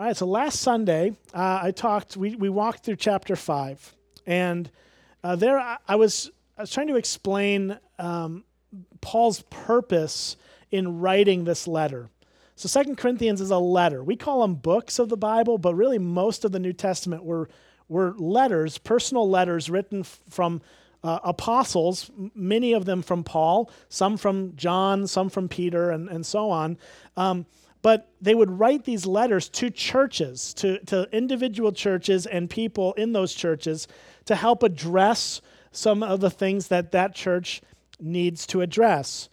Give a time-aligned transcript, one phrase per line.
[0.00, 3.94] All right, so last Sunday, uh, I talked, we, we walked through chapter 5.
[4.24, 4.70] And
[5.22, 8.44] uh, there I, I, was, I was trying to explain um,
[9.02, 10.38] Paul's purpose
[10.70, 12.08] in writing this letter.
[12.56, 14.02] So Second Corinthians is a letter.
[14.02, 17.50] We call them books of the Bible, but really most of the New Testament were,
[17.86, 20.62] were letters, personal letters written f- from
[21.04, 26.24] uh, apostles, many of them from Paul, some from John, some from Peter, and, and
[26.24, 26.78] so on.
[27.18, 27.44] Um,
[27.82, 33.12] but they would write these letters to churches, to, to individual churches and people in
[33.12, 33.88] those churches
[34.26, 35.40] to help address
[35.72, 37.62] some of the things that that church
[37.98, 39.28] needs to address.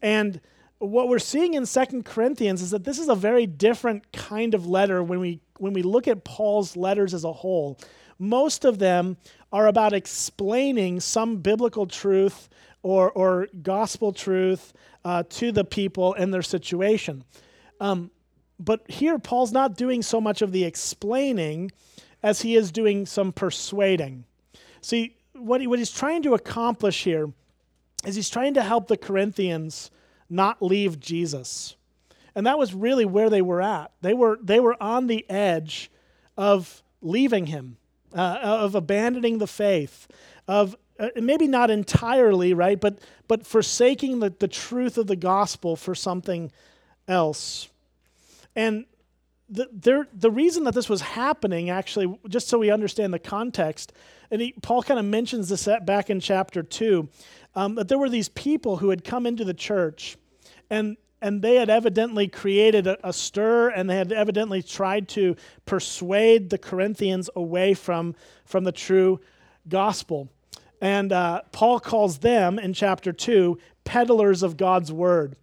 [0.00, 0.40] And
[0.78, 4.66] what we're seeing in Second Corinthians is that this is a very different kind of
[4.66, 7.78] letter when we when we look at Paul's letters as a whole.
[8.18, 9.16] Most of them
[9.52, 12.48] are about explaining some biblical truth
[12.82, 14.72] or, or gospel truth
[15.04, 17.22] uh, to the people in their situation.
[17.82, 18.12] Um,
[18.60, 21.72] but here, Paul's not doing so much of the explaining
[22.22, 24.24] as he is doing some persuading.
[24.80, 27.32] See, what, he, what he's trying to accomplish here
[28.06, 29.90] is he's trying to help the Corinthians
[30.30, 31.74] not leave Jesus.
[32.36, 33.90] And that was really where they were at.
[34.00, 35.90] They were, they were on the edge
[36.36, 37.78] of leaving him,
[38.14, 40.06] uh, of abandoning the faith,
[40.46, 45.74] of uh, maybe not entirely, right, but, but forsaking the, the truth of the gospel
[45.74, 46.52] for something
[47.08, 47.68] else.
[48.54, 48.86] And
[49.48, 53.92] the, there, the reason that this was happening, actually, just so we understand the context,
[54.30, 57.08] and he, Paul kind of mentions this back in chapter 2,
[57.54, 60.16] um, that there were these people who had come into the church,
[60.70, 65.36] and, and they had evidently created a, a stir, and they had evidently tried to
[65.66, 68.14] persuade the Corinthians away from,
[68.46, 69.20] from the true
[69.68, 70.30] gospel.
[70.80, 75.36] And uh, Paul calls them in chapter 2 peddlers of God's word.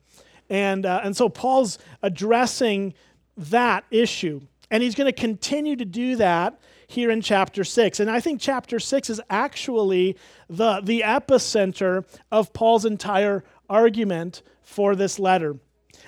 [0.49, 2.93] And, uh, and so Paul's addressing
[3.37, 4.41] that issue.
[4.71, 7.99] And he's going to continue to do that here in chapter 6.
[7.99, 10.17] And I think chapter 6 is actually
[10.49, 15.57] the, the epicenter of Paul's entire argument for this letter.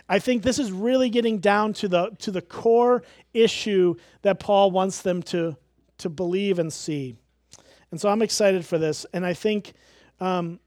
[0.09, 3.03] I think this is really getting down to the, to the core
[3.33, 5.55] issue that Paul wants them to,
[5.99, 7.15] to believe and see.
[7.91, 9.05] And so I'm excited for this.
[9.13, 9.73] And I think
[10.19, 10.59] um,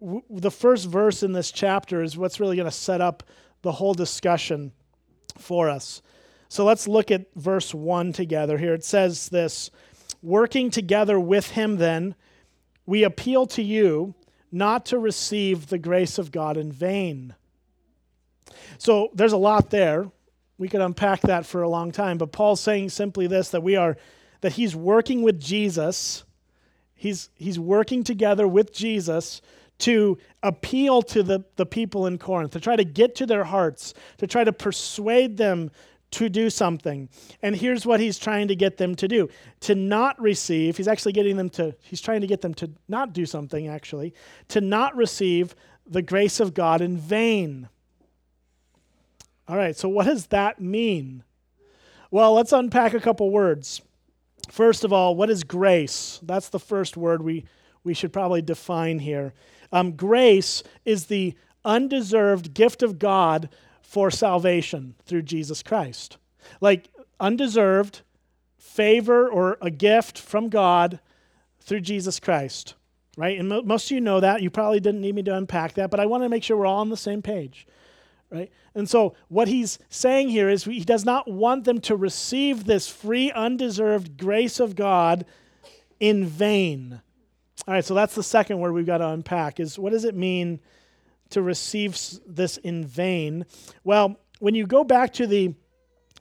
[0.00, 3.22] w- the first verse in this chapter is what's really going to set up
[3.62, 4.72] the whole discussion
[5.38, 6.02] for us.
[6.48, 8.74] So let's look at verse 1 together here.
[8.74, 9.70] It says this
[10.22, 12.14] Working together with him, then,
[12.86, 14.14] we appeal to you
[14.50, 17.34] not to receive the grace of God in vain.
[18.78, 20.10] So there's a lot there.
[20.56, 23.76] We could unpack that for a long time, but Paul's saying simply this that we
[23.76, 23.96] are
[24.40, 26.24] that he's working with Jesus.
[26.94, 29.40] He's he's working together with Jesus
[29.78, 33.94] to appeal to the, the people in Corinth, to try to get to their hearts,
[34.18, 35.70] to try to persuade them
[36.10, 37.08] to do something.
[37.42, 39.28] And here's what he's trying to get them to do
[39.60, 43.12] to not receive, he's actually getting them to, he's trying to get them to not
[43.12, 44.14] do something, actually,
[44.48, 45.54] to not receive
[45.86, 47.68] the grace of God in vain.
[49.46, 51.24] All right, so what does that mean?
[52.10, 53.82] Well, let's unpack a couple words.
[54.50, 56.20] First of all, what is grace?
[56.22, 57.44] That's the first word we,
[57.84, 59.34] we should probably define here.
[59.72, 61.34] Um, grace is the
[61.64, 63.48] undeserved gift of God
[63.82, 66.18] for salvation through Jesus Christ.
[66.60, 66.88] Like
[67.20, 68.02] undeserved
[68.56, 71.00] favor or a gift from God
[71.60, 72.74] through Jesus Christ,
[73.16, 73.38] right?
[73.38, 74.42] And mo- most of you know that.
[74.42, 76.66] You probably didn't need me to unpack that, but I want to make sure we're
[76.66, 77.66] all on the same page,
[78.30, 78.50] right?
[78.74, 82.88] And so what he's saying here is he does not want them to receive this
[82.88, 85.26] free, undeserved grace of God
[85.98, 87.00] in vain.
[87.68, 90.14] All right, so that's the second word we've got to unpack is what does it
[90.14, 90.58] mean
[91.28, 93.44] to receive this in vain?
[93.84, 95.52] Well, when you go back to the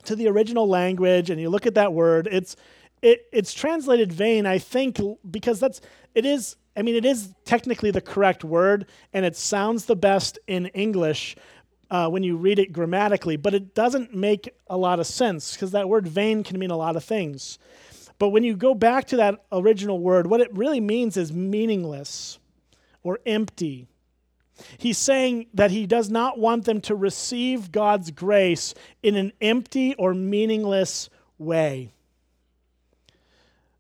[0.04, 2.58] to the original language and you look at that word, it's
[3.02, 5.00] it, it's translated vain, I think,
[5.32, 5.80] because that's
[6.14, 10.38] it is I mean, it is technically the correct word, and it sounds the best
[10.48, 11.38] in English
[11.90, 15.72] uh, when you read it grammatically, but it doesn't make a lot of sense because
[15.72, 17.58] that word vain can mean a lot of things.
[18.20, 22.40] But when you go back to that original word, what it really means is meaningless
[23.04, 23.88] or empty.
[24.78, 28.74] He's saying that he does not want them to receive God's grace
[29.04, 31.92] in an empty or meaningless way.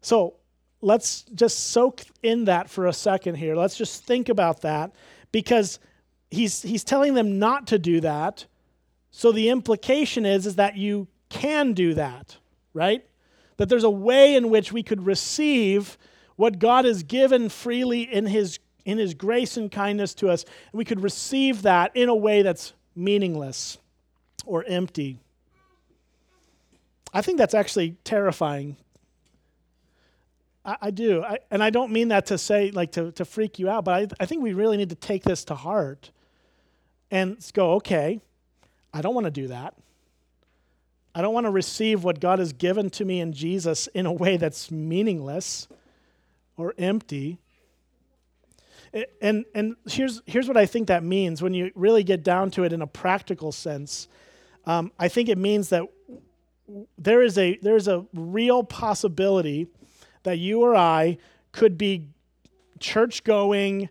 [0.01, 0.35] So
[0.81, 3.55] let's just soak in that for a second here.
[3.55, 4.93] Let's just think about that
[5.31, 5.79] because
[6.29, 8.45] he's, he's telling them not to do that.
[9.09, 12.37] So the implication is, is that you can do that,
[12.73, 13.03] right?
[13.57, 15.97] That there's a way in which we could receive
[16.35, 20.43] what God has given freely in His, in His grace and kindness to us.
[20.43, 23.77] And we could receive that in a way that's meaningless
[24.45, 25.19] or empty.
[27.13, 28.77] I think that's actually terrifying.
[30.63, 31.23] I, I do.
[31.23, 33.93] I, and I don't mean that to say, like, to, to freak you out, but
[33.93, 36.11] I, I think we really need to take this to heart
[37.09, 38.19] and go, okay,
[38.93, 39.73] I don't want to do that.
[41.17, 44.13] I don't want to receive what God has given to me in Jesus in a
[44.13, 45.67] way that's meaningless
[46.55, 47.39] or empty.
[49.19, 52.65] And, and here's, here's what I think that means when you really get down to
[52.65, 54.07] it in a practical sense.
[54.67, 55.85] Um, I think it means that
[56.99, 59.65] there is, a, there is a real possibility
[60.21, 61.17] that you or I
[61.51, 62.09] could be
[62.79, 63.89] church going,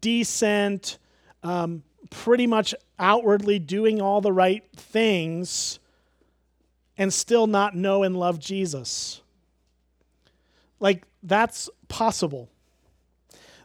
[0.00, 0.98] decent,
[1.44, 5.78] um, pretty much outwardly doing all the right things,
[6.98, 9.20] and still not know and love Jesus.
[10.80, 12.48] Like, that's possible.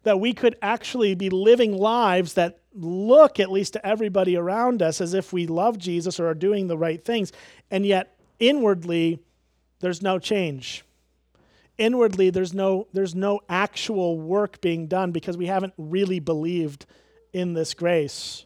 [0.04, 5.01] That we could actually be living lives that look, at least to everybody around us,
[5.01, 7.31] as if we love Jesus or are doing the right things,
[7.69, 9.19] and yet inwardly,
[9.80, 10.83] there's no change.
[11.78, 16.86] Inwardly, there's no, there's no actual work being done because we haven't really believed
[17.33, 18.45] in this grace.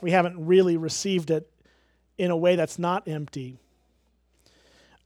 [0.00, 1.50] We haven't really received it
[2.18, 3.58] in a way that's not empty.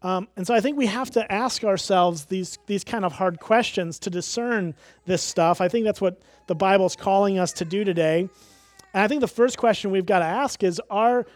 [0.03, 3.41] Um, and so I think we have to ask ourselves these, these kind of hard
[3.41, 4.75] questions to discern
[5.07, 5.61] this stuff.
[5.61, 8.29] I think that's what the Bible's calling us to do today.
[8.95, 11.27] And I think the first question we've got to ask is are,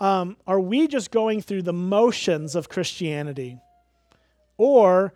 [0.00, 3.58] um, are we just going through the motions of Christianity?
[4.58, 5.14] Or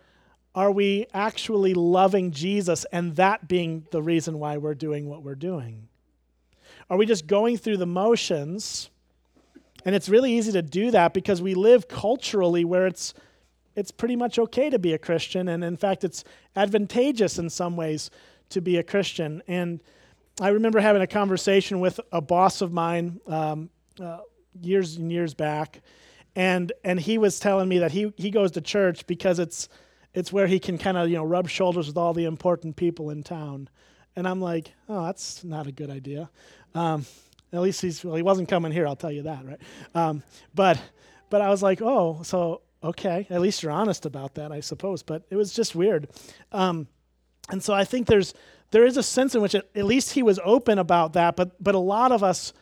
[0.55, 5.35] are we actually loving Jesus and that being the reason why we're doing what we're
[5.35, 5.89] doing?
[6.89, 8.91] Are we just going through the motions?
[9.85, 13.15] And it's really easy to do that because we live culturally where it's
[13.77, 17.77] it's pretty much okay to be a Christian and in fact it's advantageous in some
[17.77, 18.11] ways
[18.51, 19.43] to be a Christian.
[19.49, 19.81] And
[20.41, 23.71] I remember having a conversation with a boss of mine um,
[24.01, 24.19] uh,
[24.61, 25.81] years and years back,
[26.35, 29.69] and and he was telling me that he he goes to church because it's
[30.13, 33.11] it's where he can kind of you know rub shoulders with all the important people
[33.11, 33.69] in town.
[34.17, 36.31] And I'm like, oh, that's not a good idea.
[36.75, 37.05] Um,
[37.55, 38.87] at least he's well, he wasn't coming here.
[38.87, 39.61] I'll tell you that, right?
[39.95, 40.23] Um,
[40.55, 40.81] but
[41.31, 43.27] but I was like, oh, so okay.
[43.31, 45.03] At least you're honest about that, I suppose.
[45.03, 46.09] But it was just weird.
[46.53, 46.89] Um,
[47.51, 48.35] and so I think there's
[48.71, 51.37] there is a sense in which it, at least he was open about that.
[51.37, 52.53] But but a lot of us,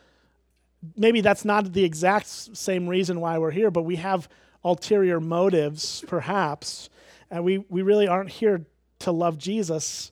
[0.95, 4.29] maybe that's not the exact same reason why we're here, but we have
[4.63, 6.89] ulterior motives, perhaps,
[7.29, 8.65] and we we really aren't here
[8.99, 10.11] to love Jesus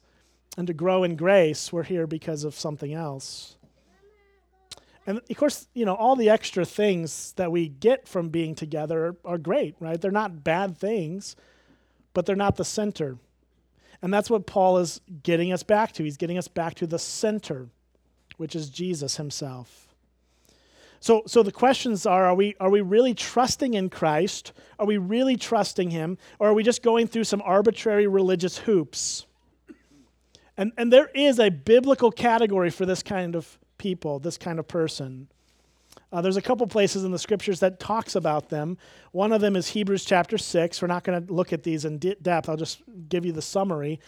[0.58, 1.72] and to grow in grace.
[1.72, 3.56] We're here because of something else.
[5.08, 9.16] And of course, you know, all the extra things that we get from being together
[9.26, 10.00] are, great, right?
[10.00, 11.36] They're not bad things,
[12.14, 13.18] but they're not the center.
[14.02, 16.04] And that's what Paul is getting us back to.
[16.04, 17.70] He's getting us back to the center,
[18.38, 19.88] which is Jesus himself.
[21.00, 24.54] So, so the questions are are we, are we really trusting in Christ?
[24.78, 26.20] Are we really trusting him?
[26.38, 29.26] Or are we just going through some arbitrary religious hoops?
[30.58, 34.68] And, and there is a biblical category for this kind of people, this kind of
[34.68, 35.28] person.
[36.14, 38.78] Uh, there's a couple places in the scriptures that talks about them.
[39.12, 40.82] One of them is Hebrews chapter 6.
[40.82, 42.48] We're not going to look at these in depth.
[42.48, 44.00] I'll just give you the summary.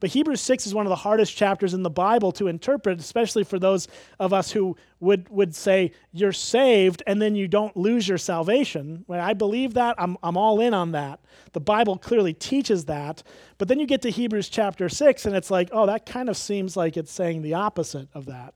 [0.00, 3.44] But Hebrews 6 is one of the hardest chapters in the Bible to interpret, especially
[3.44, 3.88] for those
[4.18, 9.06] of us who would, would say, You're saved and then you don't lose your salvation.
[9.08, 11.20] I believe that, I'm, I'm all in on that.
[11.52, 13.22] The Bible clearly teaches that.
[13.56, 16.36] But then you get to Hebrews chapter 6, and it's like, Oh, that kind of
[16.36, 18.54] seems like it's saying the opposite of that.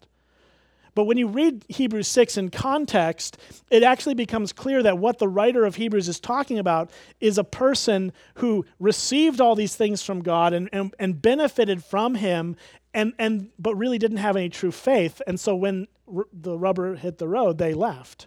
[0.96, 3.36] But when you read Hebrews 6 in context,
[3.70, 7.44] it actually becomes clear that what the writer of Hebrews is talking about is a
[7.44, 12.56] person who received all these things from God and, and, and benefited from Him,
[12.94, 15.20] and, and, but really didn't have any true faith.
[15.26, 18.26] And so when r- the rubber hit the road, they left.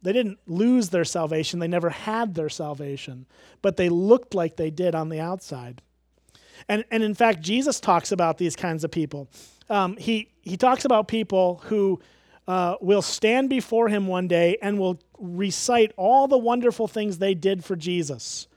[0.00, 3.26] They didn't lose their salvation, they never had their salvation,
[3.62, 5.82] but they looked like they did on the outside.
[6.68, 9.28] And, and in fact, Jesus talks about these kinds of people
[9.70, 12.00] um, he, he talks about people who
[12.48, 17.34] uh, will stand before him one day and will recite all the wonderful things they
[17.34, 18.48] did for Jesus.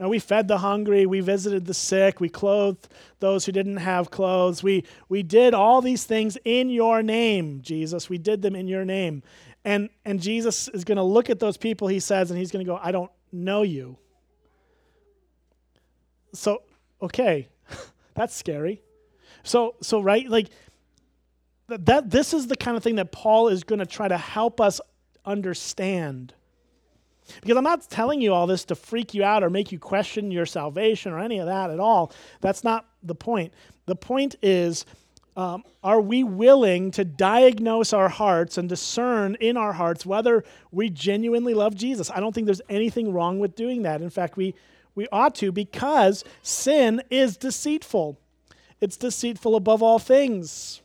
[0.00, 2.88] Now, we fed the hungry, we visited the sick, we clothed
[3.20, 4.62] those who didn't have clothes.
[4.62, 8.08] We, we did all these things in your name, Jesus.
[8.08, 9.22] We did them in your name.
[9.64, 12.64] And, and Jesus is going to look at those people, he says, and he's going
[12.64, 13.98] to go, I don't know you.
[16.32, 16.62] So,
[17.02, 17.48] okay,
[18.14, 18.82] that's scary.
[19.42, 20.48] So, so right, like
[21.68, 24.60] that, this is the kind of thing that Paul is going to try to help
[24.60, 24.80] us
[25.24, 26.34] understand.
[27.42, 30.30] Because I'm not telling you all this to freak you out or make you question
[30.30, 32.12] your salvation or any of that at all.
[32.40, 33.52] That's not the point.
[33.86, 34.86] The point is
[35.38, 40.90] um, are we willing to diagnose our hearts and discern in our hearts whether we
[40.90, 42.10] genuinely love Jesus?
[42.10, 44.02] I don't think there's anything wrong with doing that.
[44.02, 44.56] In fact, we,
[44.98, 48.18] we ought to because sin is deceitful.
[48.80, 50.82] It's deceitful above all things.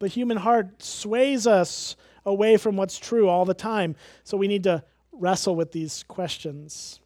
[0.00, 3.94] The human heart sways us away from what's true all the time.
[4.24, 6.98] So we need to wrestle with these questions.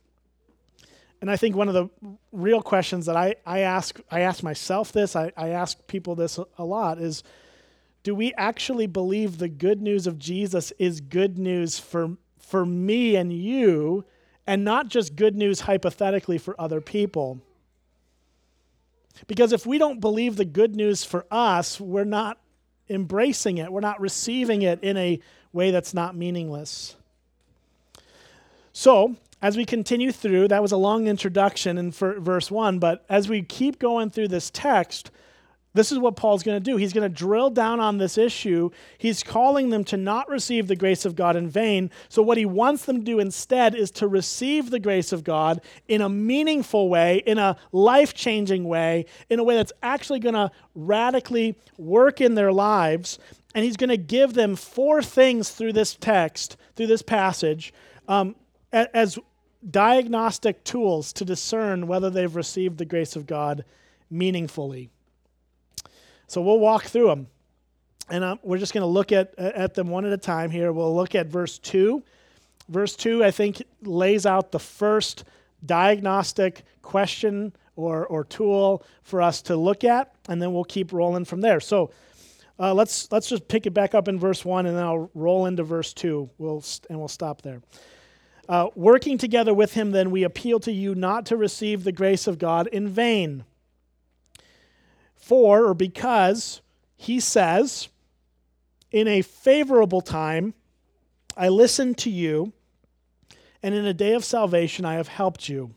[1.21, 1.91] And I think one of the
[2.33, 6.39] real questions that I, I ask I ask myself this, I, I ask people this
[6.57, 7.23] a, lot is
[8.03, 13.15] do we actually believe the good news of Jesus is good news for for me
[13.17, 14.07] and you
[14.51, 17.39] and not just good news hypothetically for other people?
[19.29, 22.37] Because if we don't believe the good news for us, we're not
[22.89, 23.71] embracing it.
[23.71, 25.21] We're not receiving it in a
[25.53, 26.97] way that's not meaningless.
[28.73, 33.29] So, as we continue through, that was a long introduction in verse 1, but as
[33.29, 35.13] we keep going through this text,
[35.73, 36.77] this is what Paul's going to do.
[36.77, 38.71] He's going to drill down on this issue.
[38.99, 41.91] He's calling them to not receive the grace of God in vain.
[42.09, 45.61] So, what he wants them to do instead is to receive the grace of God
[45.87, 50.35] in a meaningful way, in a life changing way, in a way that's actually going
[50.35, 53.21] to radically work in their lives.
[53.55, 57.73] And he's going to give them four things through this text, through this passage,
[58.09, 58.35] um,
[58.73, 59.19] as
[59.69, 63.65] diagnostic tools to discern whether they've received the grace of God
[64.11, 64.91] meaningfully.
[66.31, 67.27] So we'll walk through them.
[68.09, 70.71] And um, we're just going to look at, at them one at a time here.
[70.71, 72.01] We'll look at verse 2.
[72.69, 75.25] Verse 2, I think, lays out the first
[75.67, 81.25] diagnostic question or, or tool for us to look at, and then we'll keep rolling
[81.25, 81.59] from there.
[81.59, 81.91] So
[82.61, 85.47] uh, let's, let's just pick it back up in verse 1, and then I'll roll
[85.47, 87.61] into verse 2, we'll, and we'll stop there.
[88.49, 92.29] Uh, working together with him, then, we appeal to you not to receive the grace
[92.29, 93.45] of God in vain.
[95.21, 96.61] For, or because,
[96.97, 97.89] he says,
[98.91, 100.55] in a favorable time,
[101.37, 102.53] I listened to you,
[103.63, 105.75] and in a day of salvation, I have helped you.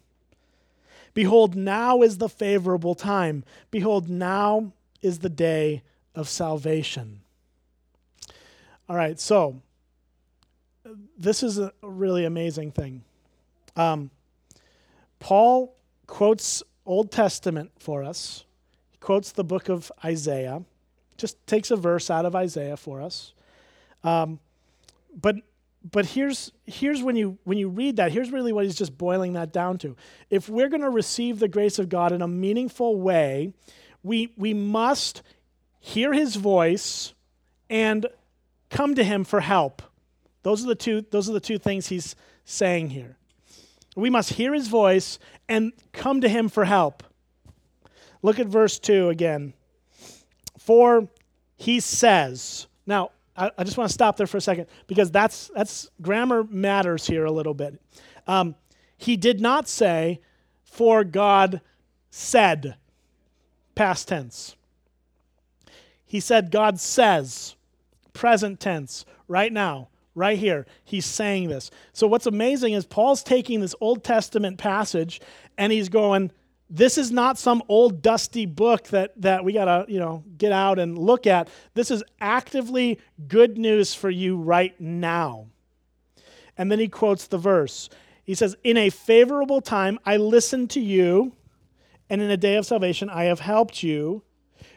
[1.13, 3.43] Behold, now is the favorable time.
[3.69, 4.71] Behold, now
[5.01, 5.83] is the day
[6.15, 7.19] of salvation.
[8.89, 9.61] All right, so
[11.17, 13.03] this is a really amazing thing.
[13.75, 14.09] Um,
[15.19, 15.75] Paul
[16.07, 18.43] quotes Old Testament for us.
[19.03, 20.63] Quotes the book of Isaiah.
[21.17, 23.33] Just takes a verse out of Isaiah for us.
[24.03, 24.39] Um,
[25.19, 25.35] but
[25.91, 29.33] but here's here's when you when you read that here's really what he's just boiling
[29.33, 29.97] that down to
[30.29, 33.53] if we're going to receive the grace of god in a meaningful way
[34.01, 35.21] we we must
[35.81, 37.13] hear his voice
[37.69, 38.07] and
[38.69, 39.81] come to him for help
[40.43, 43.17] those are the two, those are the two things he's saying here.
[43.95, 45.17] We must hear his voice
[45.49, 47.03] and come to him for help.
[48.23, 49.53] Look at verse 2 again.
[50.57, 51.07] For
[51.57, 55.51] he says, now I, I just want to stop there for a second because that's,
[55.55, 57.79] that's grammar matters here a little bit.
[58.25, 58.55] Um,
[58.97, 60.21] he did not say,
[60.63, 61.61] for God
[62.09, 62.77] said,
[63.75, 64.55] past tense.
[66.05, 67.55] He said, God says,
[68.13, 69.89] present tense, right now.
[70.15, 71.71] Right here, he's saying this.
[71.91, 75.19] So, what's amazing is Paul's taking this Old Testament passage
[75.57, 76.31] and he's going,
[76.75, 80.51] This is not some old dusty book that, that we got to you know, get
[80.51, 81.47] out and look at.
[81.75, 85.45] This is actively good news for you right now.
[86.57, 87.89] And then he quotes the verse.
[88.23, 91.33] He says, In a favorable time, I listened to you,
[92.09, 94.23] and in a day of salvation, I have helped you.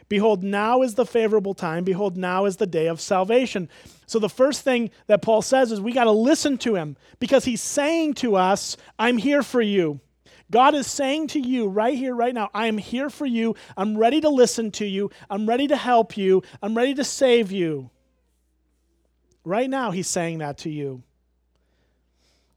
[0.07, 1.83] Behold, now is the favorable time.
[1.83, 3.69] Behold, now is the day of salvation.
[4.05, 7.45] So the first thing that Paul says is we got to listen to him because
[7.45, 9.99] he's saying to us, I'm here for you.
[10.49, 13.55] God is saying to you right here, right now, I am here for you.
[13.75, 15.11] I'm ready to listen to you.
[15.29, 16.43] I'm ready to help you.
[16.61, 17.89] I'm ready to save you.
[19.43, 21.03] Right now, he's saying that to you.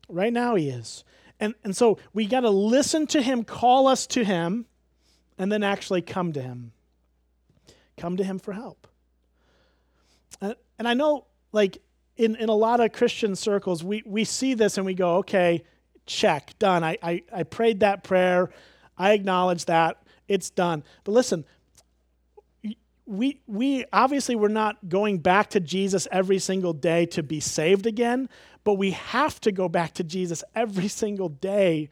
[0.09, 1.05] Right now, he is.
[1.41, 4.67] And, and so we got to listen to him, call us to him,
[5.39, 6.73] and then actually come to him.
[7.97, 8.87] Come to him for help.
[10.41, 11.79] And, and I know like
[12.17, 15.65] in, in a lot of Christian circles, we, we see this and we go, okay,
[16.11, 16.83] check, done.
[16.83, 18.51] I, I, I prayed that prayer.
[18.99, 20.03] I acknowledge that.
[20.29, 20.83] It's done.
[21.05, 21.45] But listen,
[23.07, 27.87] we, we obviously we're not going back to Jesus every single day to be saved
[27.87, 28.29] again,
[28.65, 31.89] but we have to go back to Jesus every single day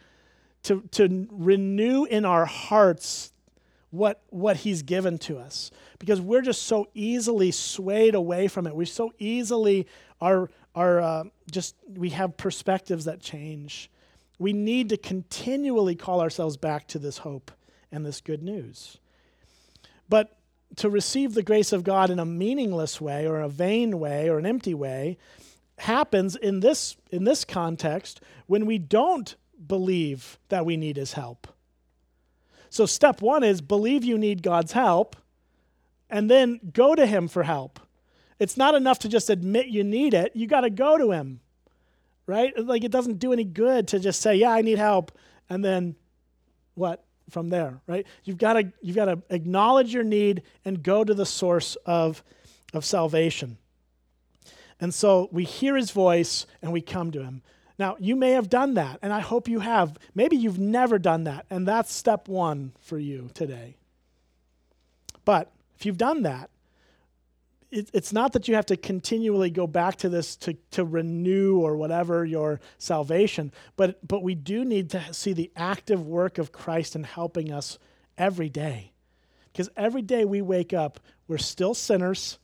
[0.64, 3.32] to, to renew in our hearts
[3.90, 8.74] what, what he's given to us because we're just so easily swayed away from it.
[8.74, 9.86] We so easily
[10.20, 13.90] are, are uh, just, we have perspectives that change.
[14.38, 17.50] We need to continually call ourselves back to this hope
[17.90, 18.98] and this good news.
[20.08, 20.36] But
[20.76, 24.38] to receive the grace of God in a meaningless way or a vain way or
[24.38, 25.18] an empty way
[25.78, 31.46] happens in this in this context when we don't believe that we need his help.
[32.70, 35.16] So step 1 is believe you need God's help
[36.10, 37.80] and then go to him for help.
[38.38, 40.32] It's not enough to just admit you need it.
[40.34, 41.40] You got to go to him.
[42.28, 42.52] Right?
[42.56, 45.10] Like it doesn't do any good to just say, "Yeah, I need help."
[45.50, 45.96] And then
[46.74, 47.02] what?
[47.30, 48.06] from there, right?
[48.24, 52.22] You've got to you've got to acknowledge your need and go to the source of
[52.72, 53.58] of salvation.
[54.80, 57.42] And so we hear his voice and we come to him.
[57.78, 59.96] Now, you may have done that, and I hope you have.
[60.14, 63.76] Maybe you've never done that, and that's step 1 for you today.
[65.24, 66.50] But if you've done that,
[67.70, 71.58] it, it's not that you have to continually go back to this to, to renew
[71.60, 76.52] or whatever your salvation, but, but we do need to see the active work of
[76.52, 77.78] Christ in helping us
[78.16, 78.92] every day.
[79.52, 82.38] Because every day we wake up, we're still sinners,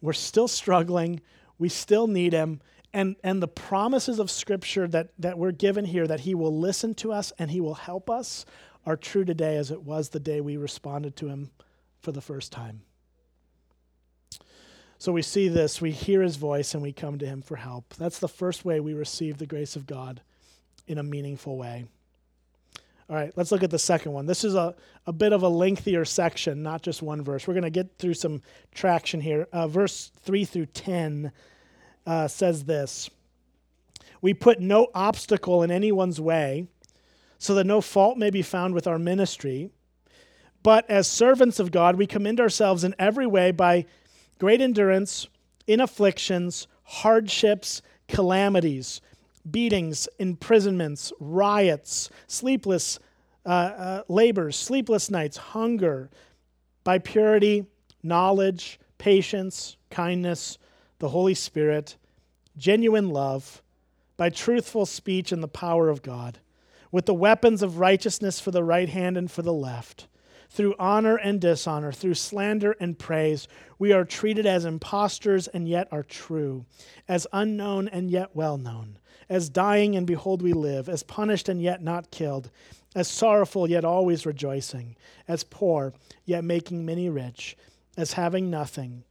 [0.00, 1.20] we're still struggling,
[1.58, 2.60] we still need Him.
[2.92, 6.94] And, and the promises of Scripture that, that we're given here, that He will listen
[6.96, 8.46] to us and He will help us,
[8.86, 11.50] are true today as it was the day we responded to Him
[12.00, 12.82] for the first time.
[15.00, 17.94] So we see this, we hear his voice, and we come to him for help.
[17.94, 20.20] That's the first way we receive the grace of God
[20.88, 21.84] in a meaningful way.
[23.08, 24.26] All right, let's look at the second one.
[24.26, 24.74] This is a,
[25.06, 27.46] a bit of a lengthier section, not just one verse.
[27.46, 28.42] We're going to get through some
[28.74, 29.46] traction here.
[29.52, 31.30] Uh, verse 3 through 10
[32.04, 33.08] uh, says this
[34.20, 36.66] We put no obstacle in anyone's way,
[37.38, 39.70] so that no fault may be found with our ministry.
[40.64, 43.86] But as servants of God, we commend ourselves in every way by
[44.38, 45.28] great endurance
[45.66, 49.00] in afflictions, hardships, calamities,
[49.50, 52.98] beatings, imprisonments, riots, sleepless
[53.46, 56.10] uh, uh, labors, sleepless nights, hunger,
[56.84, 57.64] by purity,
[58.02, 60.58] knowledge, patience, kindness,
[60.98, 61.96] the Holy Spirit,
[62.58, 63.62] genuine love,
[64.18, 66.40] by truthful speech and the power of God,
[66.92, 70.07] with the weapons of righteousness for the right hand and for the left
[70.48, 73.48] through honor and dishonor, through slander and praise.
[73.78, 76.64] We are treated as impostors and yet are true,
[77.06, 81.60] as unknown and yet well known, as dying and behold we live, as punished and
[81.60, 82.50] yet not killed,
[82.94, 84.96] as sorrowful yet always rejoicing,
[85.26, 85.92] as poor
[86.24, 87.56] yet making many rich,
[87.96, 89.04] as having nothing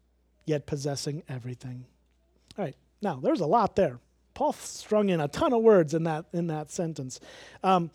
[0.46, 1.86] yet possessing everything.
[2.58, 4.00] All right, now there's a lot there.
[4.34, 7.20] Paul strung in a ton of words in that in that sentence.
[7.64, 7.92] Um,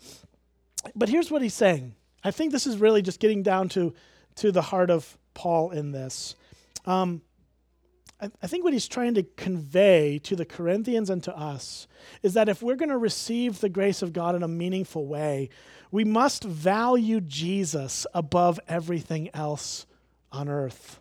[0.95, 3.93] but here's what he's saying I think this is really just getting down to,
[4.35, 6.35] to the heart of Paul in this.
[6.85, 7.21] Um,
[8.21, 11.87] I, I think what he's trying to convey to the Corinthians and to us
[12.21, 15.49] is that if we're going to receive the grace of God in a meaningful way,
[15.91, 19.85] we must value Jesus above everything else
[20.31, 20.99] on earth.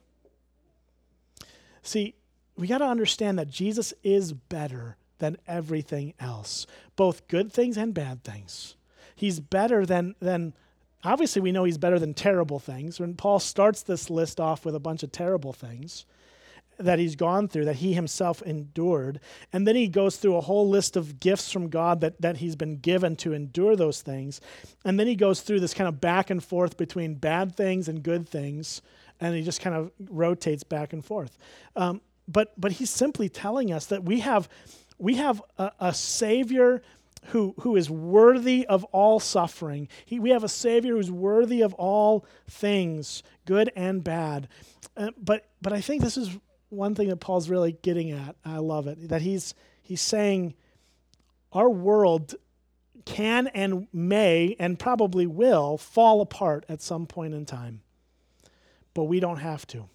[1.83, 2.15] See,
[2.57, 7.95] we got to understand that Jesus is better than everything else, both good things and
[7.95, 8.77] bad things.
[9.15, 10.53] He's better than, than
[11.05, 13.01] Obviously, we know he's better than terrible things.
[13.01, 16.07] When Paul starts this list off with a bunch of terrible things
[16.79, 19.21] that he's gone through, that he himself endured,
[19.53, 22.57] and then he goes through a whole list of gifts from God that, that he's
[22.57, 24.41] been given to endure those things.
[24.85, 28.03] And then he goes through this kind of back and forth between bad things and
[28.03, 28.81] good things,
[29.21, 31.37] and he just kind of rotates back and forth.
[31.77, 34.49] Um, but, but he's simply telling us that we have,
[34.99, 36.83] we have a, a Savior
[37.27, 39.89] who, who is worthy of all suffering.
[40.05, 44.49] He, we have a Savior who's worthy of all things, good and bad.
[44.97, 46.37] Uh, but, but I think this is
[46.69, 48.37] one thing that Paul's really getting at.
[48.45, 49.09] I love it.
[49.09, 50.55] That he's, he's saying
[51.53, 52.35] our world
[53.05, 57.83] can and may and probably will fall apart at some point in time.
[58.95, 59.89] But we don't have to.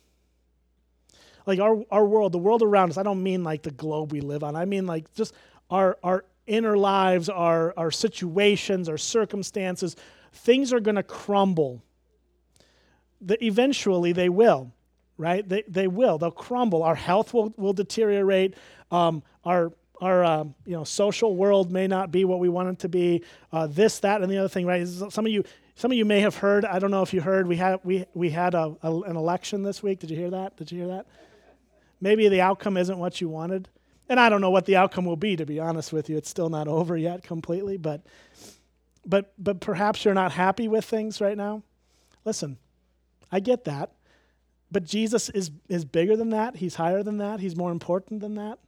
[1.46, 4.22] Like our, our world, the world around us, I don't mean like the globe we
[4.22, 4.56] live on.
[4.56, 5.34] I mean like just
[5.70, 9.96] our, our inner lives, our, our situations, our circumstances,
[10.34, 11.84] things are going to crumble.
[13.22, 14.72] The, eventually, they will,
[15.18, 15.48] right?
[15.48, 16.18] They, they will.
[16.18, 16.84] They'll crumble.
[16.84, 18.56] Our health will, will deteriorate.
[18.92, 22.80] Um, our our uh, you know social world may not be what we want it
[22.80, 23.24] to be.
[23.52, 24.88] Uh, this, that, and the other thing, right?
[24.88, 25.44] Some of you,
[25.76, 26.66] some of you may have heard.
[26.66, 27.48] I don't know if you heard.
[27.48, 30.00] We had we we had a, a, an election this week.
[30.00, 30.58] Did you hear that?
[30.58, 31.08] Did you hear that?
[32.00, 33.70] Maybe the outcome isn't what you wanted.
[34.10, 36.18] And I don't know what the outcome will be, to be honest with you.
[36.18, 38.02] It's still not over yet completely, but
[39.06, 41.64] but but perhaps you're not happy with things right now.
[42.26, 42.58] Listen,
[43.32, 43.92] I get that.
[44.72, 46.58] But Jesus is is bigger than that.
[46.58, 47.40] He's higher than that.
[47.40, 48.60] He's more important than that.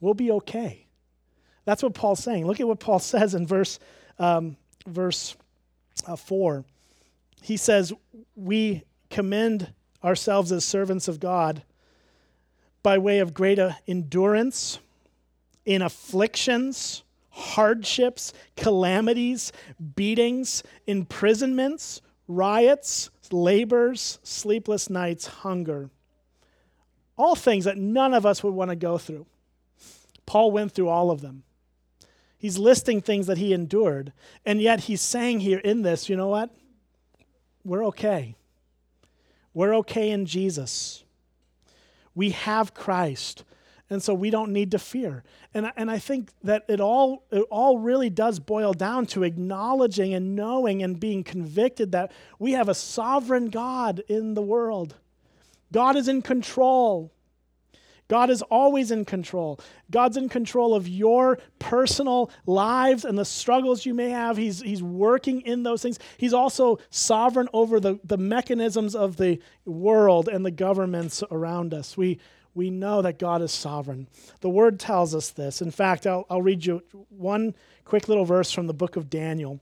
[0.00, 0.86] We'll be okay.
[1.64, 2.46] That's what Paul's saying.
[2.46, 3.78] Look at what Paul says in verse
[4.18, 5.36] um, verse
[6.06, 6.64] uh, four.
[7.42, 7.92] He says,
[8.36, 9.72] "We commend
[10.04, 11.62] ourselves as servants of God
[12.82, 14.78] by way of greater endurance
[15.64, 19.52] in afflictions, hardships, calamities,
[19.94, 25.90] beatings, imprisonments, riots, labors, sleepless nights, hunger.
[27.16, 29.26] All things that none of us would want to go through.
[30.26, 31.42] Paul went through all of them.
[32.38, 34.12] He's listing things that he endured,
[34.46, 36.50] and yet he's saying here in this, you know what?
[37.64, 38.36] We're okay.
[39.52, 41.04] We're okay in Jesus.
[42.20, 43.44] We have Christ.
[43.88, 45.24] And so we don't need to fear.
[45.54, 50.12] And, and I think that it all, it all really does boil down to acknowledging
[50.12, 54.96] and knowing and being convicted that we have a sovereign God in the world.
[55.72, 57.10] God is in control.
[58.10, 59.60] God is always in control.
[59.88, 64.36] God's in control of your personal lives and the struggles you may have.
[64.36, 66.00] He's, he's working in those things.
[66.16, 71.96] He's also sovereign over the, the mechanisms of the world and the governments around us.
[71.96, 72.18] We,
[72.52, 74.08] we know that God is sovereign.
[74.40, 75.62] The word tells us this.
[75.62, 79.60] In fact, I'll, I'll read you one quick little verse from the book of Daniel.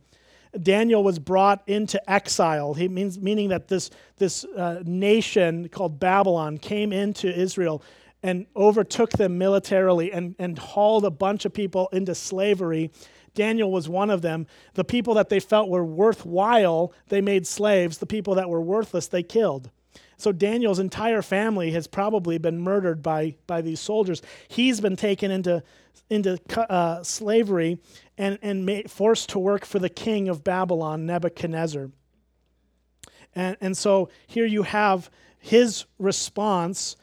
[0.63, 2.73] Daniel was brought into exile.
[2.73, 7.83] He means meaning that this this uh, nation called Babylon came into Israel
[8.23, 12.91] and overtook them militarily and, and hauled a bunch of people into slavery.
[13.35, 14.47] Daniel was one of them.
[14.75, 17.99] The people that they felt were worthwhile, they made slaves.
[17.99, 19.71] The people that were worthless, they killed.
[20.17, 24.21] So Daniel's entire family has probably been murdered by, by these soldiers.
[24.49, 25.63] He's been taken into,
[26.11, 27.79] into uh, slavery
[28.17, 31.91] and, and made, forced to work for the king of Babylon, Nebuchadnezzar.
[33.37, 36.97] And, and so here you have his response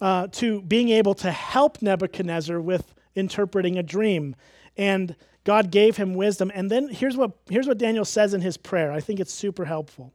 [0.00, 4.34] uh, to being able to help Nebuchadnezzar with interpreting a dream.
[4.76, 6.50] And God gave him wisdom.
[6.54, 8.92] And then here's what, here's what Daniel says in his prayer.
[8.92, 10.12] I think it's super helpful.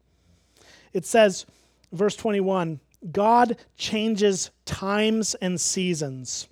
[0.93, 1.45] It says,
[1.91, 2.80] verse 21
[3.12, 6.48] God changes times and seasons,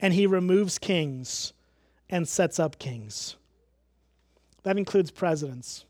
[0.00, 1.52] and he removes kings
[2.08, 3.36] and sets up kings.
[4.64, 5.84] That includes presidents.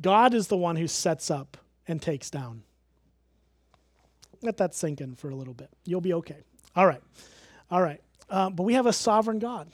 [0.00, 2.62] God is the one who sets up and takes down.
[4.42, 5.70] Let that sink in for a little bit.
[5.84, 6.38] You'll be okay.
[6.74, 7.02] All right.
[7.70, 8.00] All right.
[8.28, 9.70] Uh, but we have a sovereign God.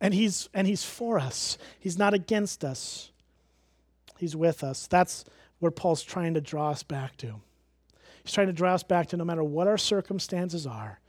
[0.00, 1.58] And he's, and he's for us.
[1.78, 3.10] He's not against us.
[4.18, 4.86] He's with us.
[4.86, 5.24] That's
[5.58, 7.34] where Paul's trying to draw us back to.
[8.22, 11.00] He's trying to draw us back to no matter what our circumstances are,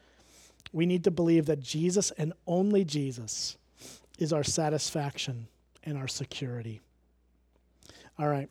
[0.73, 3.57] we need to believe that Jesus and only Jesus
[4.17, 5.47] is our satisfaction
[5.83, 6.79] and our security.
[8.17, 8.49] All right,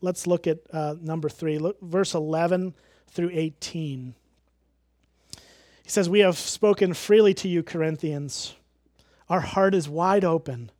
[0.00, 1.58] let's look at uh, number three.
[1.58, 2.74] Look, verse 11
[3.12, 4.14] through 18.
[5.82, 8.54] He says, We have spoken freely to you, Corinthians.
[9.28, 10.70] Our heart is wide open.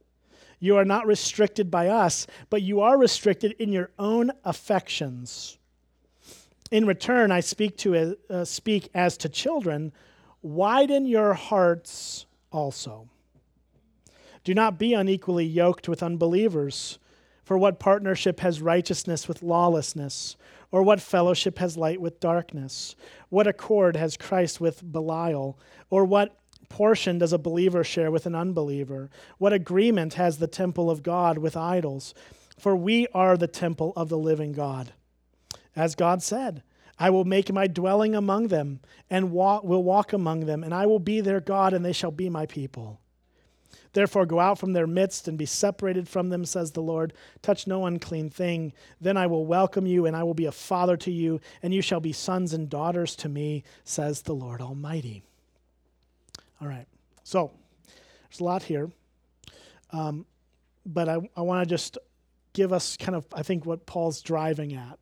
[0.59, 5.59] You are not restricted by us, but you are restricted in your own affections.
[6.71, 9.93] In return, I speak, to, uh, speak as to children.
[10.41, 13.09] Widen your hearts also.
[14.45, 16.99] Do not be unequally yoked with unbelievers.
[17.45, 20.37] For what partnership has righteousness with lawlessness?
[20.73, 22.97] Or what fellowship has light with darkness?
[23.29, 25.59] What accord has Christ with Belial?
[25.91, 26.37] Or what
[26.71, 29.11] portion does a believer share with an unbeliever?
[29.37, 32.15] What agreement has the temple of God with idols?
[32.59, 34.95] For we are the temple of the living God.
[35.77, 36.63] As God said,
[36.99, 38.81] I will make my dwelling among them
[39.11, 42.11] and walk, will walk among them, and I will be their God, and they shall
[42.11, 43.02] be my people.
[43.93, 47.13] Therefore, go out from their midst and be separated from them, says the Lord.
[47.43, 48.73] Touch no unclean thing.
[49.01, 51.83] Then I will welcome you, and I will be a father to you, and you
[51.83, 55.23] shall be sons and daughters to me, says the Lord Almighty.
[56.61, 56.87] All right.
[57.23, 57.53] So,
[58.29, 58.91] there's a lot here.
[59.91, 60.25] Um,
[60.87, 61.99] but I, I want to just
[62.55, 64.99] give us kind of, I think, what Paul's driving at.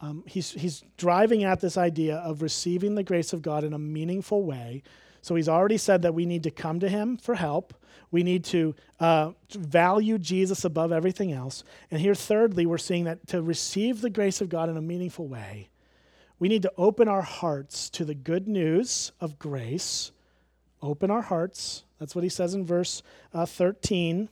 [0.00, 3.78] Um, he's, he's driving at this idea of receiving the grace of God in a
[3.78, 4.82] meaningful way.
[5.28, 7.74] So he's already said that we need to come to him for help.
[8.10, 11.64] We need to uh, value Jesus above everything else.
[11.90, 15.28] And here, thirdly, we're seeing that to receive the grace of God in a meaningful
[15.28, 15.68] way,
[16.38, 20.12] we need to open our hearts to the good news of grace.
[20.80, 21.84] Open our hearts.
[21.98, 23.02] That's what he says in verse
[23.34, 24.30] uh, 13.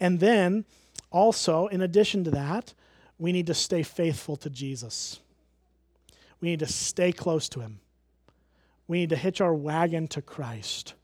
[0.00, 0.64] And then,
[1.12, 2.74] also, in addition to that,
[3.16, 5.20] we need to stay faithful to Jesus.
[6.40, 7.78] We need to stay close to him.
[8.88, 10.94] We need to hitch our wagon to Christ.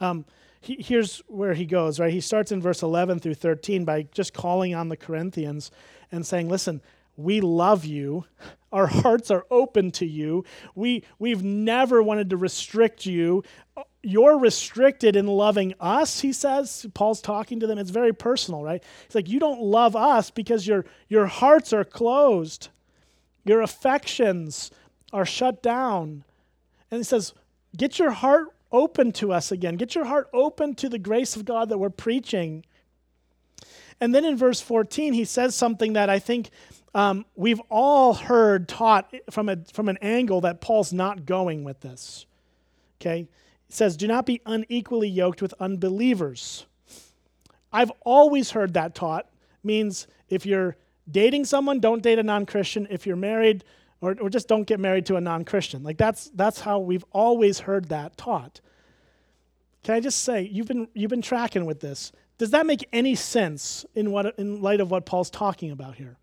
[0.00, 0.24] Um,
[0.60, 2.12] he, here's where he goes, right?
[2.12, 5.70] He starts in verse 11 through 13 by just calling on the Corinthians
[6.10, 6.80] and saying, Listen,
[7.16, 8.24] we love you.
[8.72, 10.44] Our hearts are open to you.
[10.74, 13.42] We, we've never wanted to restrict you.
[14.02, 16.84] you're restricted in loving us, he says.
[16.92, 17.78] Paul's talking to them.
[17.78, 18.82] It's very personal, right?
[19.06, 22.68] He's like, you don't love us because your, your hearts are closed,
[23.44, 24.70] your affections
[25.12, 26.24] are shut down.
[26.90, 27.32] And he says,
[27.76, 29.76] get your heart open to us again.
[29.76, 32.64] Get your heart open to the grace of God that we're preaching.
[34.00, 36.50] And then in verse 14, he says something that I think
[36.94, 41.80] um, we've all heard taught from, a, from an angle that Paul's not going with
[41.80, 42.26] this.
[43.00, 43.28] Okay?
[43.66, 46.66] He says, Do not be unequally yoked with unbelievers.
[47.72, 49.28] I've always heard that taught
[49.62, 50.76] means if you're
[51.10, 52.86] dating someone, don't date a non Christian.
[52.90, 53.64] If you're married,
[54.00, 55.82] or, or just don't get married to a non Christian.
[55.82, 58.60] Like that's, that's how we've always heard that taught.
[59.84, 62.12] Can I just say, you've been, you've been tracking with this.
[62.38, 66.16] Does that make any sense in, what, in light of what Paul's talking about here?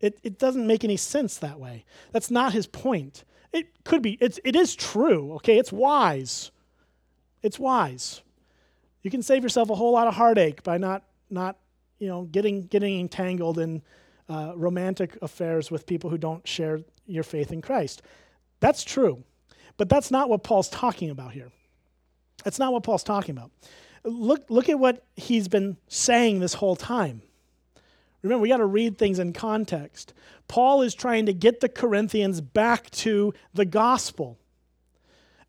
[0.00, 1.84] It, it doesn't make any sense that way.
[2.12, 3.24] That's not his point.
[3.52, 5.58] It could be, it's, it is true, okay?
[5.58, 6.50] It's wise.
[7.42, 8.22] It's wise.
[9.02, 11.56] You can save yourself a whole lot of heartache by not, not
[11.98, 13.82] you know, getting, getting entangled in
[14.28, 18.02] uh, romantic affairs with people who don't share your faith in Christ.
[18.60, 19.24] That's true.
[19.76, 21.50] But that's not what Paul's talking about here.
[22.44, 23.50] That's not what Paul's talking about.
[24.04, 27.22] Look, look at what he's been saying this whole time.
[28.22, 30.14] Remember, we got to read things in context.
[30.48, 34.38] Paul is trying to get the Corinthians back to the gospel.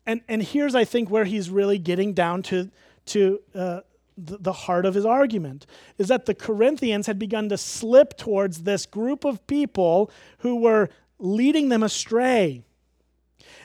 [0.04, 2.70] And, and here's, I think, where he's really getting down to,
[3.06, 3.80] to uh,
[4.16, 5.66] the, heart of his argument
[5.98, 10.88] is that the Corinthians had begun to slip towards this group of people who were
[11.18, 12.62] leading them astray.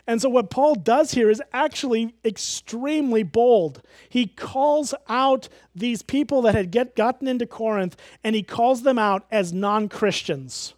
[0.07, 3.81] And so, what Paul does here is actually extremely bold.
[4.09, 8.97] He calls out these people that had get, gotten into Corinth, and he calls them
[8.97, 10.73] out as non Christians.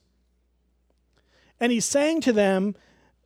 [1.60, 2.76] And he's saying to them,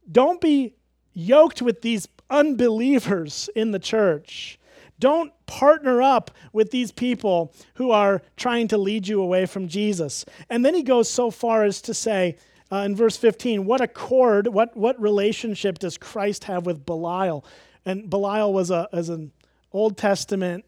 [0.10, 0.76] Don't be
[1.14, 4.60] yoked with these unbelievers in the church.
[5.00, 10.26] Don't partner up with these people who are trying to lead you away from Jesus.
[10.50, 12.38] And then he goes so far as to say,
[12.72, 17.46] uh, in verse 15, what accord, what, what relationship does Christ have with Belial?
[17.86, 19.32] And Belial was, a, as an
[19.72, 20.66] Old Testament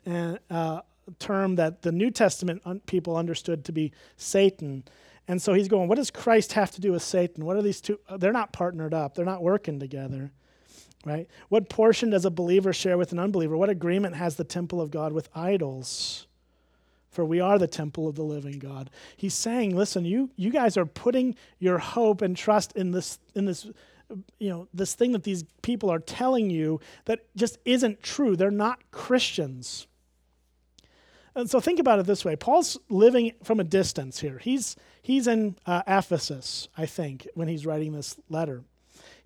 [0.49, 0.81] uh,
[1.17, 4.83] term that the New Testament people understood to be Satan.
[5.27, 7.45] And so he's going, what does Christ have to do with Satan?
[7.45, 7.99] What are these two?
[8.17, 10.31] They're not partnered up, they're not working together
[11.05, 11.27] right?
[11.49, 13.57] What portion does a believer share with an unbeliever?
[13.57, 16.27] What agreement has the temple of God with idols?
[17.09, 18.89] For we are the temple of the living God.
[19.17, 23.45] He's saying, listen, you, you guys are putting your hope and trust in this, in
[23.45, 23.65] this,
[24.37, 28.35] you know, this thing that these people are telling you that just isn't true.
[28.35, 29.87] They're not Christians.
[31.33, 34.37] And so think about it this way Paul's living from a distance here.
[34.37, 38.63] He's, he's in uh, Ephesus, I think, when he's writing this letter.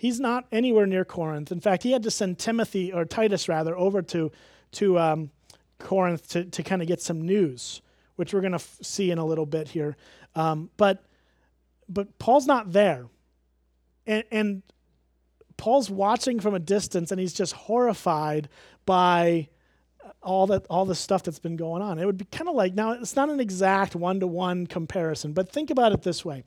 [0.04, 1.50] He's not anywhere near Corinth.
[1.50, 4.34] In fact, he had to send Timothy, or Titus rather, over to,
[4.74, 5.32] to um,
[5.80, 7.82] Corinth to, to kind of get some news,
[8.18, 9.96] which we're going to f- see in a little bit here.
[10.36, 11.06] Um, but,
[11.88, 13.06] but Paul's not there.
[14.06, 14.63] And, and
[15.56, 18.50] Paul's watching from a distance and he's just horrified
[18.86, 19.48] by
[20.22, 21.98] all that all the stuff that's been going on.
[21.98, 25.32] It would be kind of like now it's not an exact one to one comparison,
[25.32, 26.44] but think about it this way.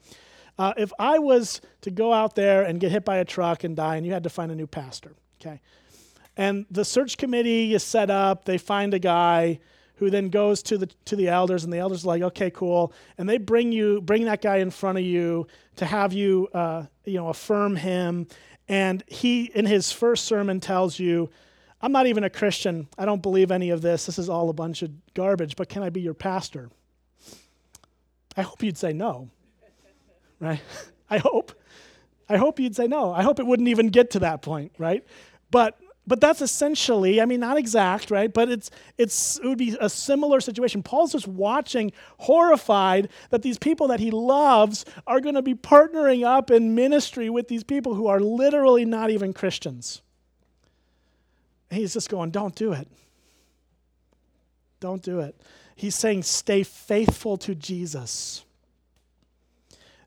[0.57, 3.75] Uh, if I was to go out there and get hit by a truck and
[3.75, 5.61] die, and you had to find a new pastor, okay,
[6.35, 9.59] and the search committee is set up, they find a guy
[9.95, 12.91] who then goes to the to the elders, and the elders are like, okay, cool,
[13.17, 16.85] and they bring you bring that guy in front of you to have you uh,
[17.05, 18.27] you know affirm him,
[18.67, 21.29] and he in his first sermon tells you.
[21.79, 22.87] I'm not even a Christian.
[22.97, 24.07] I don't believe any of this.
[24.07, 26.71] This is all a bunch of garbage, but can I be your pastor?
[28.35, 29.29] I hope you'd say no
[30.39, 30.61] right?
[31.09, 31.53] I hope.
[32.29, 33.13] I hope you'd say no.
[33.13, 35.05] I hope it wouldn't even get to that point, right?
[35.49, 38.33] But but that's essentially, I mean, not exact, right?
[38.33, 40.81] But it's it's it would be a similar situation.
[40.81, 46.25] Paul's just watching, horrified that these people that he loves are going to be partnering
[46.25, 50.01] up in ministry with these people who are literally not even Christians.
[51.69, 52.87] And he's just going, "Don't do it.
[54.79, 55.35] Don't do it."
[55.75, 58.45] He's saying, "Stay faithful to Jesus."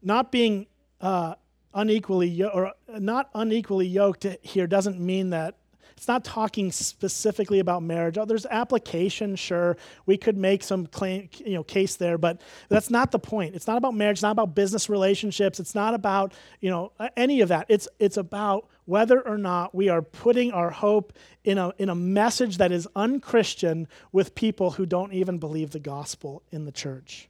[0.03, 0.67] Not being
[1.01, 1.35] uh,
[1.75, 5.57] unequally or not unequally yoked here doesn't mean that
[6.01, 8.17] it's not talking specifically about marriage.
[8.17, 9.77] Oh, there's application, sure.
[10.07, 13.55] We could make some claim, you know, case there, but that's not the point.
[13.55, 14.17] It's not about marriage.
[14.17, 15.61] It's not about business relationships.
[15.61, 17.67] It's not about you know any of that.
[17.69, 21.13] It's it's about whether or not we are putting our hope
[21.45, 25.81] in a in a message that is unchristian with people who don't even believe the
[25.81, 27.30] gospel in the church.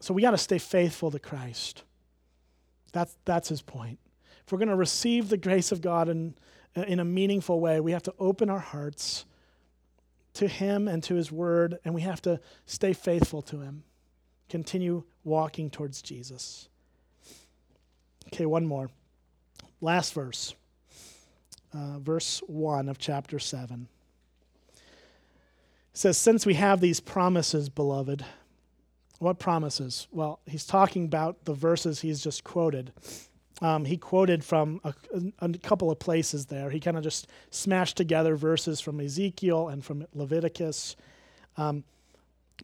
[0.00, 1.82] So we got to stay faithful to Christ.
[2.92, 3.98] That's, that's his point.
[4.46, 7.92] If we're going to receive the grace of God uh, in a meaningful way, we
[7.92, 9.26] have to open our hearts
[10.38, 13.82] to Him and to His Word, and we have to stay faithful to Him.
[14.48, 16.68] Continue walking towards Jesus.
[18.28, 18.88] Okay, one more.
[19.80, 20.54] Last verse.
[21.74, 23.88] Uh, verse 1 of chapter 7.
[24.72, 24.80] It
[25.92, 28.24] says, Since we have these promises, beloved,
[29.18, 30.06] what promises?
[30.12, 32.92] Well, he's talking about the verses he's just quoted.
[33.60, 34.94] Um, he quoted from a,
[35.40, 36.70] a, couple of places there.
[36.70, 40.94] He kind of just smashed together verses from Ezekiel and from Leviticus.
[41.56, 41.82] Um,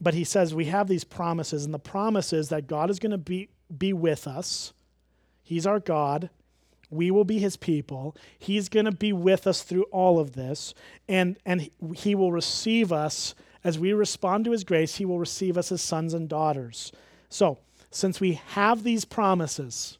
[0.01, 3.12] but he says we have these promises, and the promise is that God is going
[3.12, 4.73] to be, be with us.
[5.43, 6.31] He's our God.
[6.90, 8.17] We will be his people.
[8.38, 10.75] He's going to be with us through all of this,
[11.09, 14.96] and, and he will receive us as we respond to his grace.
[14.96, 16.92] He will receive us as sons and daughters.
[17.29, 17.59] So,
[17.90, 19.98] since we have these promises,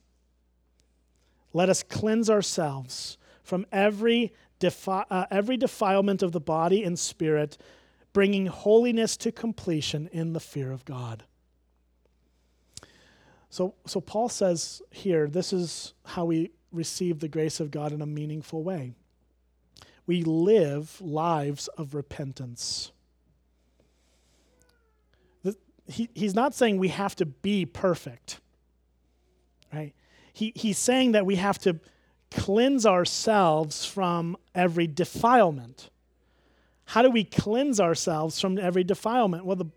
[1.53, 7.57] let us cleanse ourselves from every, defi- uh, every defilement of the body and spirit,
[8.13, 11.25] bringing holiness to completion in the fear of God.
[13.51, 18.03] So, so Paul says here, this is how we receive the grace of God in
[18.03, 18.95] a meaningful way.
[20.07, 22.91] We live lives of repentance.
[25.87, 28.41] He, he's not saying we have to be perfect,
[29.73, 29.95] right?
[30.35, 31.79] he, he's saying that we have to
[32.31, 35.89] cleanse ourselves from every defilement.
[36.87, 39.47] How do we cleanse ourselves from every defilement?
[39.47, 39.71] Well, the,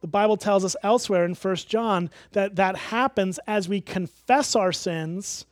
[0.00, 4.72] the Bible tells us elsewhere in 1 John that that happens as we confess our
[4.72, 5.46] sins,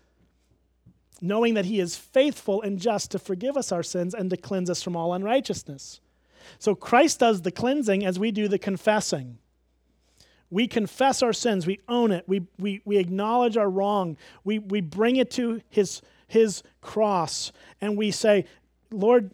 [1.21, 4.69] knowing that He is faithful and just to forgive us our sins and to cleanse
[4.69, 6.01] us from all unrighteousness.
[6.59, 9.39] So Christ does the cleansing as we do the confessing.
[10.51, 14.81] We confess our sins, we own it, we, we, we acknowledge our wrong, we, we
[14.81, 18.47] bring it to his, his cross, and we say,
[18.91, 19.31] Lord,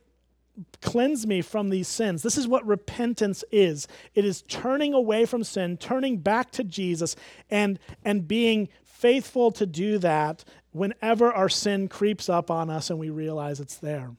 [0.80, 2.22] cleanse me from these sins.
[2.22, 3.88] This is what repentance is.
[4.14, 7.16] It is turning away from sin, turning back to Jesus,
[7.50, 12.98] and, and being faithful to do that whenever our sin creeps up on us and
[12.98, 14.10] we realize it's there.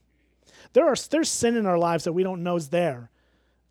[0.74, 3.10] There are, there's sin in our lives that we don't know is there.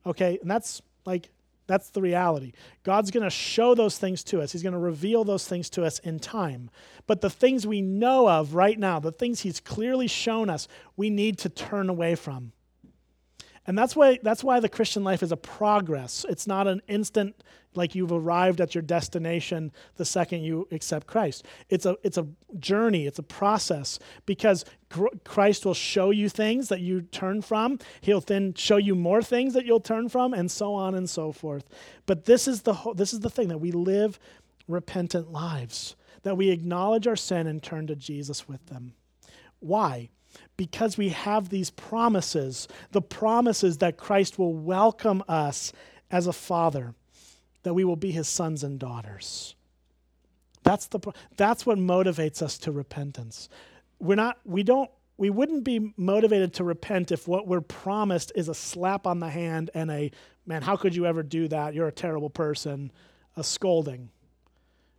[0.06, 0.38] Okay?
[0.40, 1.30] And that's like
[1.66, 2.52] that's the reality.
[2.82, 4.52] God's going to show those things to us.
[4.52, 6.70] He's going to reveal those things to us in time.
[7.06, 11.10] But the things we know of right now, the things He's clearly shown us, we
[11.10, 12.52] need to turn away from.
[13.66, 16.26] And that's why, that's why the Christian life is a progress.
[16.28, 17.42] It's not an instant,
[17.74, 21.44] like you've arrived at your destination the second you accept Christ.
[21.70, 22.26] It's a, it's a
[22.58, 24.64] journey, it's a process because
[25.24, 27.78] Christ will show you things that you turn from.
[28.02, 31.32] He'll then show you more things that you'll turn from, and so on and so
[31.32, 31.68] forth.
[32.06, 34.18] But this is the, this is the thing that we live
[34.68, 38.94] repentant lives, that we acknowledge our sin and turn to Jesus with them.
[39.60, 40.10] Why?
[40.56, 45.72] Because we have these promises the promises that Christ will welcome us
[46.10, 46.94] as a father,
[47.62, 49.54] that we will be his sons and daughters.
[50.62, 51.00] That's, the,
[51.36, 53.48] that's what motivates us to repentance.
[53.98, 58.48] We're not, we don't, we wouldn't be motivated to repent if what we're promised is
[58.48, 60.10] a slap on the hand and a,
[60.46, 61.74] man, how could you ever do that?
[61.74, 62.90] You're a terrible person,
[63.36, 64.10] a scolding.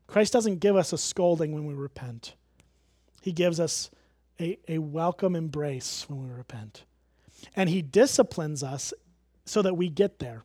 [0.08, 2.36] Christ doesn't give us a scolding when we repent.
[3.22, 3.90] He gives us
[4.40, 6.84] a, a welcome embrace when we repent.
[7.56, 8.94] And He disciplines us
[9.46, 10.44] so that we get there.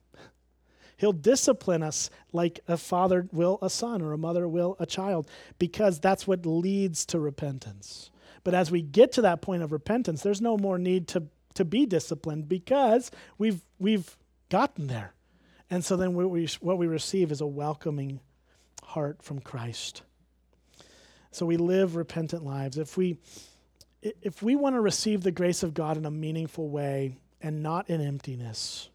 [0.97, 5.27] He'll discipline us like a father will a son or a mother will a child
[5.59, 8.11] because that's what leads to repentance.
[8.45, 11.25] But as we get to that point of repentance, there's no more need to,
[11.55, 14.17] to be disciplined because we've, we've
[14.51, 15.15] gotten there.
[15.71, 18.21] And so then what we, what we receive is a welcoming
[18.83, 20.03] heart from Christ.
[21.31, 22.77] So we live repentant lives.
[22.77, 23.19] If we
[24.03, 27.91] if we want to receive the grace of God in a meaningful way and not
[27.91, 28.89] in emptiness,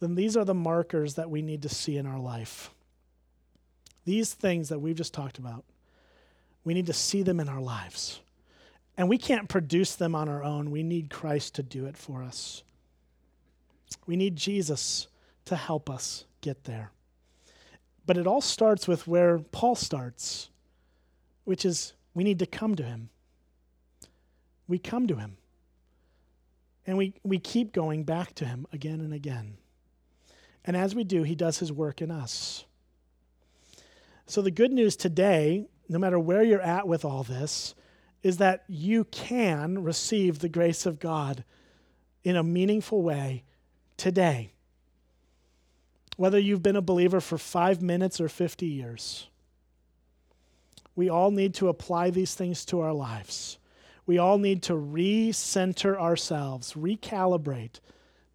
[0.00, 2.70] then these are the markers that we need to see in our life.
[4.04, 5.64] These things that we've just talked about,
[6.64, 8.20] we need to see them in our lives.
[8.96, 10.70] And we can't produce them on our own.
[10.70, 12.62] We need Christ to do it for us.
[14.06, 15.08] We need Jesus
[15.46, 16.90] to help us get there.
[18.06, 20.50] But it all starts with where Paul starts,
[21.44, 23.08] which is we need to come to him
[24.66, 25.36] we come to him.
[26.86, 29.56] And we, we keep going back to him again and again.
[30.64, 32.64] And as we do, he does his work in us.
[34.26, 37.74] So, the good news today, no matter where you're at with all this,
[38.22, 41.44] is that you can receive the grace of God
[42.22, 43.44] in a meaningful way
[43.98, 44.52] today.
[46.16, 49.28] Whether you've been a believer for five minutes or 50 years,
[50.96, 53.58] we all need to apply these things to our lives
[54.06, 57.80] we all need to recenter ourselves, recalibrate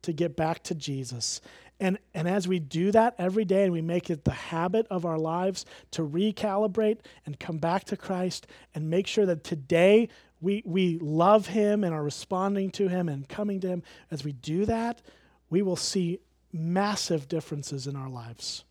[0.02, 1.42] to get back to Jesus.
[1.80, 5.06] And, and as we do that every day and we make it the habit of
[5.06, 10.10] our lives to recalibrate and come back to Christ and make sure that today
[10.42, 14.34] we, we love Him and are responding to Him and coming to Him, as we
[14.34, 15.02] do that,
[15.50, 16.20] we will see
[16.52, 18.64] massive differences in our lives.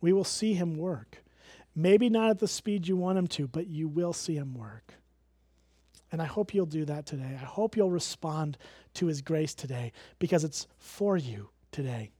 [0.00, 1.22] We will see Him work.
[1.74, 4.94] Maybe not at the speed you want Him to, but you will see Him work.
[6.12, 7.38] And I hope you'll do that today.
[7.40, 8.58] I hope you'll respond
[8.94, 12.10] to His grace today because it's for you today.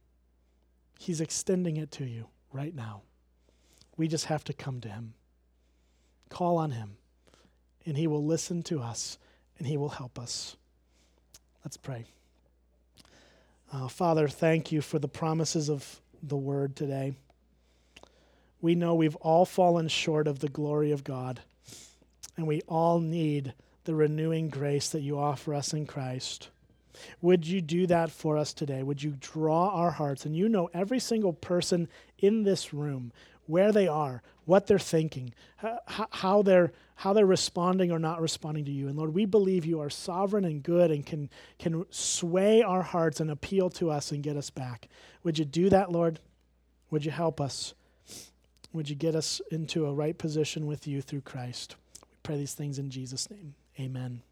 [0.99, 3.03] He's extending it to you right now.
[3.99, 5.12] We just have to come to Him,
[6.30, 6.97] call on Him,
[7.84, 9.18] and He will listen to us
[9.59, 10.57] and He will help us.
[11.62, 12.07] Let's pray.
[13.72, 17.14] Uh, Father, thank you for the promises of the word today.
[18.61, 21.40] We know we've all fallen short of the glory of God,
[22.36, 23.55] and we all need
[23.85, 26.49] the renewing grace that you offer us in Christ.
[27.20, 28.83] Would you do that for us today?
[28.83, 30.26] Would you draw our hearts?
[30.26, 33.12] And you know every single person in this room,
[33.47, 35.35] where they are, what they're thinking,
[35.87, 38.89] how they're, how they're responding or not responding to you.
[38.89, 41.28] And Lord, we believe you are sovereign and good and can,
[41.59, 44.89] can sway our hearts and appeal to us and get us back.
[45.24, 46.20] Would you do that, Lord?
[46.91, 47.74] Would you help us?
[48.72, 51.76] Would you get us into a right position with you through Christ?
[52.03, 53.55] We pray these things in Jesus' name.
[53.79, 54.23] Amen.